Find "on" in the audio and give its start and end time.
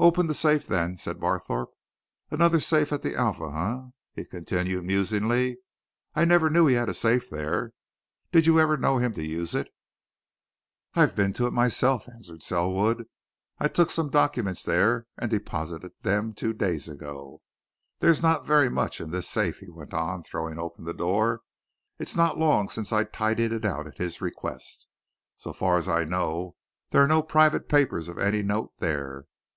19.94-20.24